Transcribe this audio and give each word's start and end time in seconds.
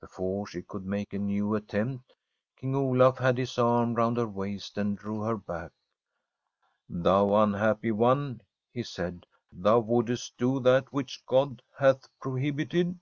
Before 0.00 0.44
she 0.44 0.62
could 0.62 0.84
make 0.84 1.12
a 1.12 1.20
new 1.20 1.54
attempt. 1.54 2.12
King 2.56 2.74
Olaf 2.74 3.16
had 3.18 3.38
his 3.38 3.58
arm 3.58 3.94
round 3.94 4.16
her 4.16 4.26
waist 4.26 4.76
and 4.76 4.98
drew 4.98 5.20
her 5.20 5.36
back.' 5.36 5.70
Thou 7.04 7.36
unhappy 7.36 7.92
one!' 7.92 8.42
he 8.74 8.82
said.' 8.82 9.24
Thou 9.52 9.78
would 9.78 10.10
est 10.10 10.36
do 10.36 10.58
that 10.62 10.92
which 10.92 11.22
Gk)d 11.28 11.60
hath 11.78 12.08
prohibited.' 12.18 12.98